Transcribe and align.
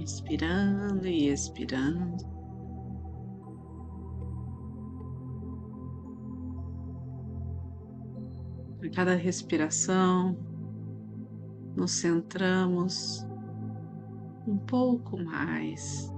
Inspirando 0.00 1.06
e 1.06 1.28
expirando. 1.28 2.24
A 8.82 8.88
cada 8.94 9.14
respiração, 9.14 10.38
nos 11.76 11.92
centramos 11.92 13.26
um 14.46 14.56
pouco 14.56 15.18
mais. 15.18 16.10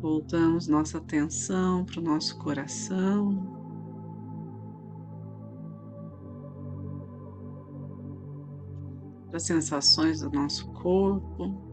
Voltamos 0.00 0.66
nossa 0.66 0.96
atenção 0.96 1.84
para 1.84 2.00
o 2.00 2.02
nosso 2.02 2.38
coração. 2.38 3.61
As 9.42 9.46
sensações 9.46 10.20
do 10.20 10.30
nosso 10.30 10.66
corpo. 10.72 11.72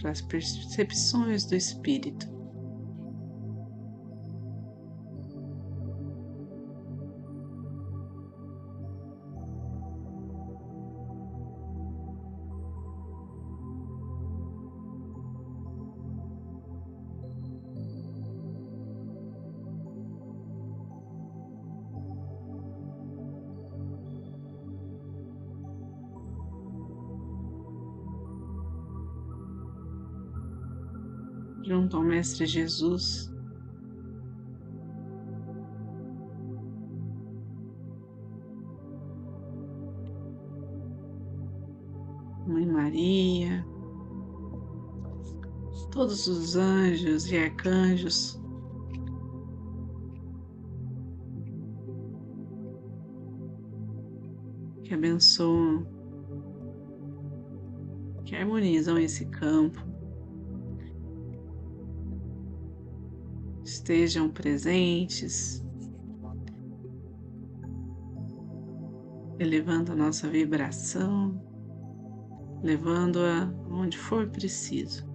para 0.00 0.12
as 0.12 0.20
percepções 0.20 1.44
do 1.44 1.56
espírito. 1.56 2.37
Junto 31.68 31.98
ao 31.98 32.02
Mestre 32.02 32.46
Jesus. 32.46 33.30
Mãe 42.46 42.64
Maria, 42.64 43.66
todos 45.92 46.26
os 46.26 46.56
anjos 46.56 47.30
e 47.30 47.36
arcanjos 47.36 48.40
que 54.84 54.94
abençoam, 54.94 55.86
que 58.24 58.34
harmonizam 58.34 58.96
esse 58.98 59.26
campo. 59.26 59.97
Estejam 63.68 64.30
presentes, 64.30 65.62
elevando 69.38 69.92
a 69.92 69.96
nossa 69.96 70.28
vibração, 70.28 71.40
levando-a 72.62 73.52
onde 73.70 73.96
for 73.96 74.26
preciso. 74.28 75.07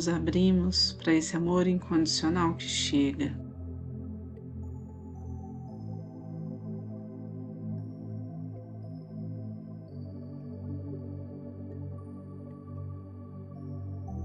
Nos 0.00 0.08
abrimos 0.08 0.94
para 0.94 1.12
esse 1.12 1.36
amor 1.36 1.66
incondicional 1.66 2.54
que 2.54 2.64
chega. 2.64 3.38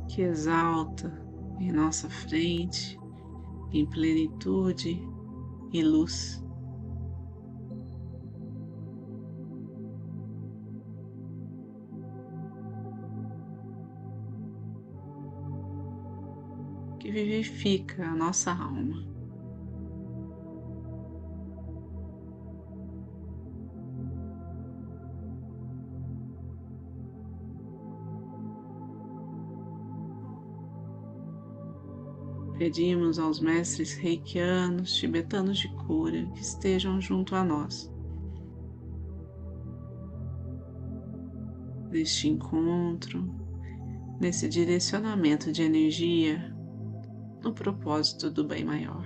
Que 0.07 0.21
exalta 0.21 1.11
em 1.59 1.73
nossa 1.73 2.09
frente, 2.09 2.97
em 3.73 3.85
plenitude 3.85 4.97
e 5.73 5.83
luz. 5.83 6.44
Vivifica 17.15 18.05
a 18.05 18.13
nossa 18.13 18.51
alma. 18.51 19.07
Pedimos 32.57 33.17
aos 33.17 33.39
mestres 33.39 33.97
reikianos, 33.97 34.93
tibetanos 34.95 35.59
de 35.59 35.69
cura 35.85 36.25
que 36.33 36.41
estejam 36.41 36.99
junto 36.99 37.33
a 37.33 37.45
nós. 37.45 37.89
Neste 41.91 42.27
encontro, 42.27 43.25
nesse 44.19 44.49
direcionamento 44.49 45.49
de 45.49 45.63
energia 45.63 46.54
no 47.45 47.53
propósito 47.53 48.31
do 48.31 48.43
bem 48.43 48.65
maior. 48.65 49.05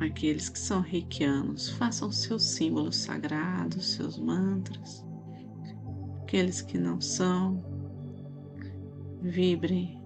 Aqueles 0.00 0.48
que 0.48 0.58
são 0.58 0.80
reikianos, 0.80 1.68
façam 1.68 2.10
seus 2.10 2.42
símbolos 2.42 2.96
sagrados, 2.96 3.92
seus 3.92 4.18
mantras. 4.18 5.04
Aqueles 6.22 6.62
que 6.62 6.78
não 6.78 7.02
são, 7.02 7.62
vibrem 9.20 10.02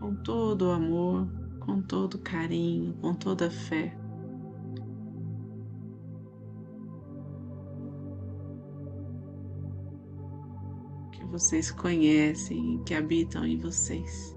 com 0.00 0.16
todo 0.24 0.62
o 0.62 0.70
amor 0.70 1.41
com 1.64 1.80
todo 1.80 2.18
carinho, 2.18 2.94
com 2.94 3.14
toda 3.14 3.50
fé. 3.50 3.96
Que 11.12 11.24
vocês 11.26 11.70
conhecem 11.70 12.76
e 12.76 12.84
que 12.84 12.94
habitam 12.94 13.46
em 13.46 13.58
vocês. 13.58 14.36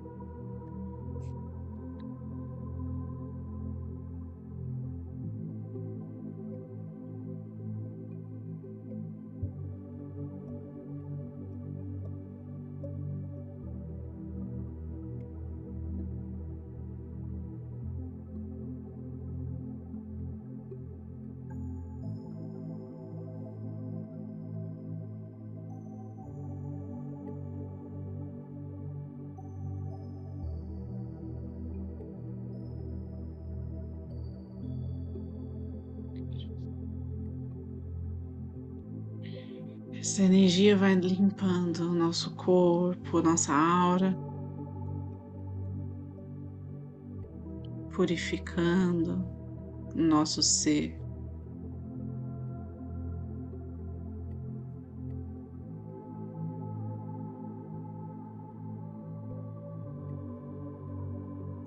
Essa 40.15 40.23
energia 40.23 40.77
vai 40.77 40.95
limpando 40.95 41.91
o 41.91 41.94
nosso 41.94 42.33
corpo, 42.35 43.21
nossa 43.21 43.53
aura, 43.53 44.17
purificando 47.94 49.27
o 49.94 50.01
nosso 50.01 50.41
ser. 50.41 50.97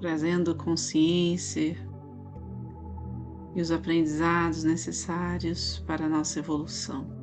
Trazendo 0.00 0.56
consciência 0.56 1.77
e 3.55 3.61
os 3.61 3.71
aprendizados 3.71 4.65
necessários 4.65 5.81
para 5.81 6.06
a 6.06 6.09
nossa 6.09 6.39
evolução. 6.39 7.18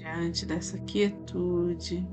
Diante 0.00 0.46
dessa 0.46 0.78
quietude. 0.78 2.08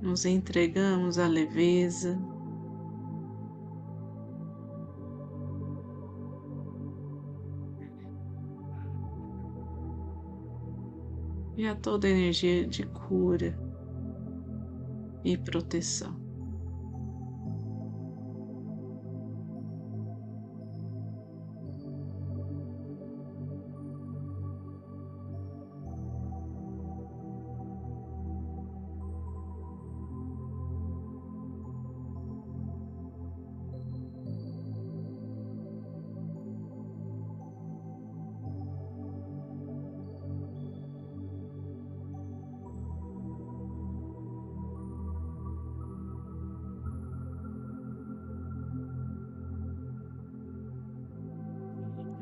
Nos 0.00 0.24
entregamos 0.24 1.18
à 1.18 1.26
leveza. 1.28 2.18
E 11.54 11.66
a 11.66 11.74
toda 11.74 12.08
energia 12.08 12.66
de 12.66 12.86
cura 12.86 13.58
e 15.22 15.36
proteção. 15.36 16.27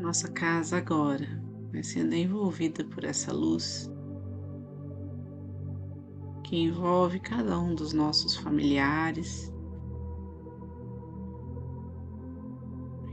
Nossa 0.07 0.31
casa 0.31 0.77
agora 0.77 1.27
vai 1.73 1.83
sendo 1.83 2.15
envolvida 2.15 2.85
por 2.85 3.03
essa 3.03 3.33
luz 3.33 3.91
que 6.45 6.57
envolve 6.57 7.19
cada 7.19 7.59
um 7.59 7.75
dos 7.75 7.93
nossos 7.93 8.37
familiares, 8.37 9.53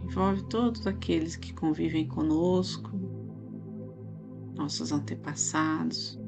envolve 0.04 0.44
todos 0.44 0.86
aqueles 0.86 1.36
que 1.36 1.52
convivem 1.52 2.08
conosco, 2.08 2.92
nossos 4.56 4.92
antepassados. 4.92 6.23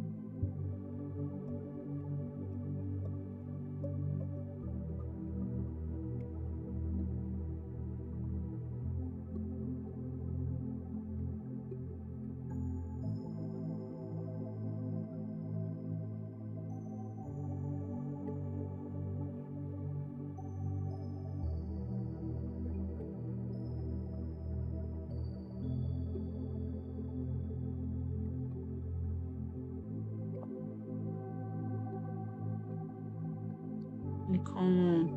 E 34.35 34.39
com 34.39 35.07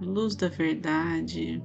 a 0.00 0.04
luz 0.04 0.36
da 0.36 0.48
verdade. 0.48 1.62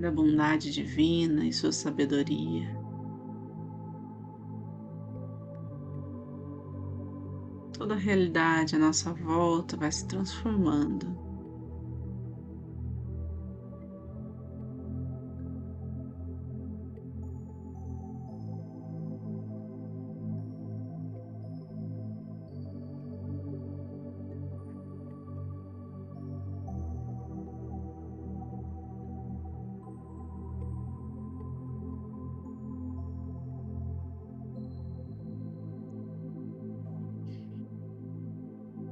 Da 0.00 0.10
bondade 0.10 0.72
divina 0.72 1.44
e 1.44 1.52
sua 1.52 1.72
sabedoria. 1.72 2.74
Toda 7.76 7.94
a 7.94 7.98
realidade 7.98 8.76
à 8.76 8.78
nossa 8.78 9.12
volta 9.12 9.76
vai 9.76 9.92
se 9.92 10.06
transformando. 10.06 11.09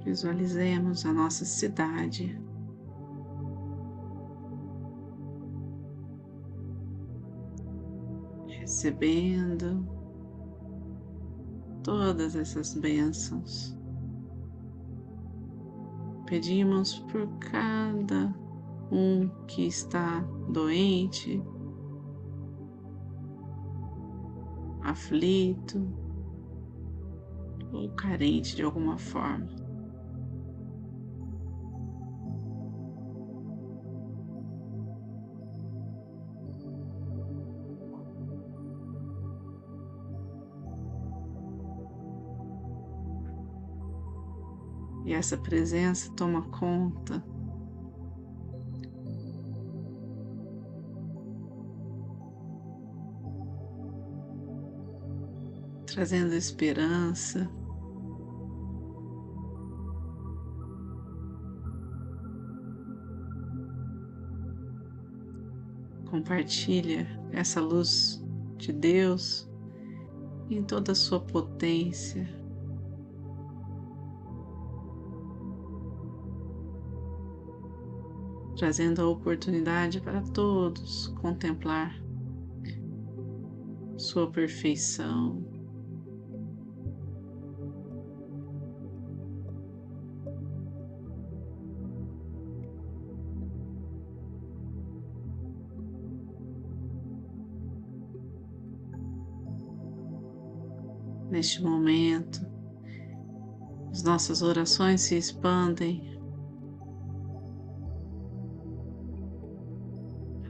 Visualizemos 0.08 1.04
a 1.04 1.12
nossa 1.12 1.44
cidade. 1.44 2.40
Recebendo 8.46 9.86
todas 11.84 12.34
essas 12.34 12.72
bênçãos. 12.72 13.78
Pedimos 16.24 17.00
por 17.00 17.28
cada 17.38 18.34
um 18.90 19.28
que 19.46 19.66
está 19.66 20.20
doente, 20.50 21.42
aflito 24.80 25.86
ou 27.70 27.90
carente 27.90 28.56
de 28.56 28.62
alguma 28.62 28.96
forma. 28.96 29.67
E 45.08 45.14
essa 45.14 45.38
presença 45.38 46.12
toma 46.12 46.42
conta 46.50 47.24
trazendo 55.86 56.34
esperança. 56.34 57.50
Compartilha 66.10 67.08
essa 67.32 67.62
luz 67.62 68.22
de 68.58 68.74
Deus 68.74 69.48
em 70.50 70.62
toda 70.62 70.92
a 70.92 70.94
sua 70.94 71.18
potência. 71.18 72.37
Trazendo 78.58 79.00
a 79.00 79.08
oportunidade 79.08 80.00
para 80.00 80.20
todos 80.20 81.06
contemplar 81.22 81.96
sua 83.96 84.28
perfeição. 84.30 85.46
Neste 101.30 101.62
momento, 101.62 102.44
as 103.92 104.02
nossas 104.02 104.42
orações 104.42 105.02
se 105.02 105.16
expandem 105.16 106.17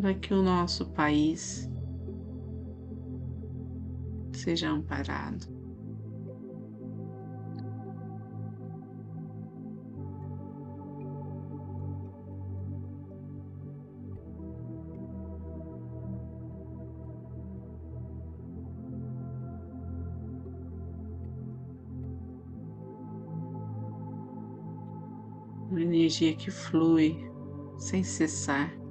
para 0.08 0.14
que 0.14 0.32
o 0.32 0.40
nosso 0.42 0.86
país 0.86 1.70
seja 4.32 4.70
amparado. 4.70 5.46
Uma 25.70 25.82
energia 25.82 26.34
que 26.34 26.50
flui 26.50 27.14
sem 27.76 28.02
cessar. 28.02 28.87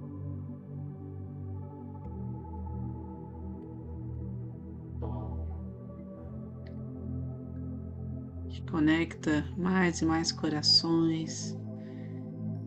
Conecta 8.63 9.45
mais 9.57 10.01
e 10.01 10.05
mais 10.05 10.31
corações 10.31 11.57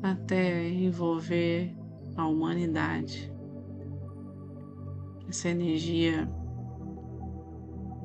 até 0.02 0.68
envolver 0.68 1.76
a 2.16 2.26
humanidade. 2.26 3.32
Essa 5.28 5.48
energia 5.48 6.28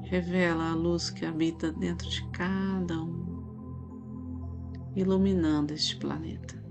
revela 0.03 0.71
a 0.71 0.75
luz 0.75 1.09
que 1.09 1.25
habita 1.25 1.71
dentro 1.71 2.09
de 2.09 2.27
cada 2.31 3.01
um, 3.01 4.91
iluminando 4.95 5.73
este 5.73 5.97
planeta. 5.97 6.64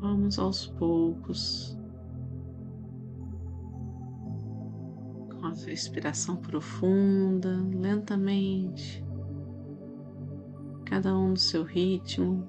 Vamos 0.00 0.38
aos 0.38 0.66
poucos, 0.66 1.76
com 5.30 5.46
a 5.46 5.54
respiração 5.66 6.36
profunda, 6.36 7.50
lentamente, 7.74 9.04
cada 10.84 11.16
um 11.16 11.32
do 11.32 11.38
seu 11.38 11.64
ritmo, 11.64 12.48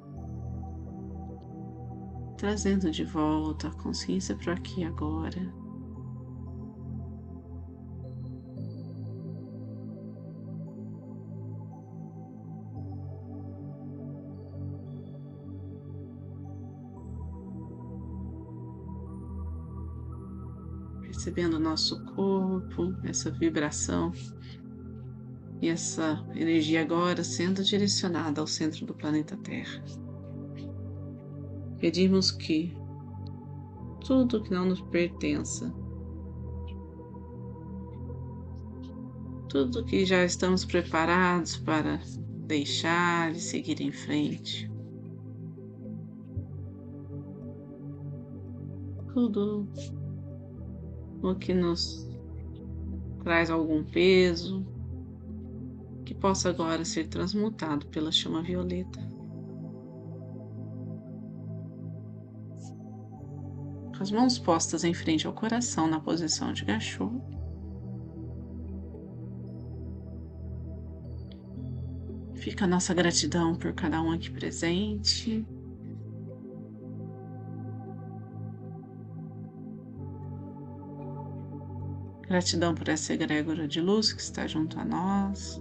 trazendo 2.38 2.92
de 2.92 3.04
volta 3.04 3.70
a 3.70 3.76
consciência 3.76 4.36
para 4.36 4.54
aqui 4.54 4.84
agora. 4.84 5.59
Percebendo 21.30 21.58
o 21.58 21.60
nosso 21.60 22.04
corpo, 22.16 22.96
essa 23.04 23.30
vibração 23.30 24.12
e 25.62 25.68
essa 25.68 26.26
energia 26.36 26.82
agora 26.82 27.24
sendo 27.24 27.64
direcionada 27.64 28.42
ao 28.42 28.48
centro 28.48 28.86
do 28.86 28.96
planeta 28.96 29.38
Terra. 29.38 29.84
Pedimos 31.80 32.32
que 32.32 32.76
tudo 34.06 34.42
que 34.42 34.52
não 34.52 34.66
nos 34.66 34.82
pertença, 34.82 35.72
tudo 39.48 39.86
que 39.86 40.06
já 40.06 40.26
estamos 40.26 40.66
preparados 40.66 41.58
para 41.58 42.00
deixar 42.48 43.32
e 43.34 43.40
seguir 43.40 43.82
em 43.82 43.92
frente, 43.92 44.70
tudo 49.14 49.68
o 51.22 51.36
que 51.36 51.54
nos 51.54 52.08
traz 53.24 53.50
algum 53.50 53.84
peso, 53.84 54.66
que 56.06 56.16
possa 56.16 56.50
agora 56.50 56.84
ser 56.84 57.08
transmutado 57.08 57.86
pela 57.88 58.12
chama 58.12 58.42
violeta. 58.42 59.00
Com 63.96 64.04
as 64.04 64.12
mãos 64.12 64.40
postas 64.40 64.84
em 64.84 64.94
frente 64.94 65.28
ao 65.28 65.34
coração 65.34 65.88
na 65.88 66.00
posição 66.00 66.54
de 66.54 66.64
gachô. 66.64 67.12
Fica 72.36 72.64
a 72.64 72.68
nossa 72.68 72.94
gratidão 72.94 73.54
por 73.54 73.74
cada 73.74 74.02
um 74.02 74.12
aqui 74.12 74.32
presente. 74.32 75.46
Gratidão 82.30 82.76
por 82.76 82.88
essa 82.88 83.12
egrégora 83.12 83.68
de 83.68 83.82
luz 83.82 84.14
que 84.14 84.22
está 84.22 84.46
junto 84.46 84.80
a 84.80 84.86
nós. 84.86 85.60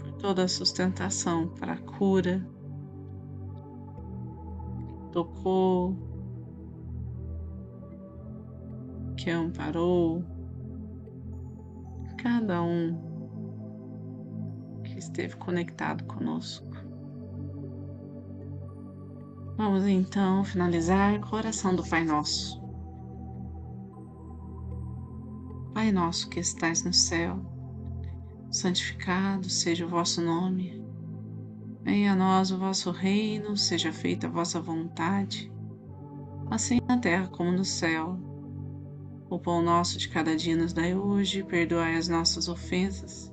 Por 0.00 0.12
toda 0.18 0.42
a 0.42 0.48
sustentação 0.48 1.46
para 1.46 1.74
a 1.74 1.78
cura. 1.78 2.44
Tocou, 5.12 5.96
que 9.16 9.30
amparou 9.30 10.24
cada 12.18 12.60
um 12.62 13.09
esteve 15.00 15.36
conectado 15.36 16.04
conosco. 16.04 16.70
Vamos 19.56 19.86
então 19.86 20.44
finalizar 20.44 21.18
com 21.20 21.34
a 21.34 21.38
oração 21.38 21.74
do 21.74 21.86
Pai 21.86 22.04
Nosso. 22.04 22.60
Pai 25.74 25.90
nosso 25.90 26.28
que 26.28 26.40
estais 26.40 26.82
no 26.82 26.92
céu, 26.92 27.40
santificado 28.50 29.48
seja 29.48 29.86
o 29.86 29.88
vosso 29.88 30.20
nome. 30.20 30.84
Venha 31.82 32.12
a 32.12 32.16
nós 32.16 32.50
o 32.50 32.58
vosso 32.58 32.90
reino, 32.90 33.56
seja 33.56 33.92
feita 33.92 34.26
a 34.26 34.30
vossa 34.30 34.60
vontade, 34.60 35.50
assim 36.50 36.78
na 36.86 36.98
terra 36.98 37.28
como 37.28 37.50
no 37.52 37.64
céu. 37.64 38.18
O 39.30 39.38
pão 39.38 39.62
nosso 39.62 39.96
de 39.96 40.08
cada 40.08 40.36
dia 40.36 40.56
nos 40.56 40.72
dai 40.72 40.94
hoje, 40.94 41.44
perdoai 41.44 41.96
as 41.96 42.08
nossas 42.08 42.48
ofensas, 42.48 43.32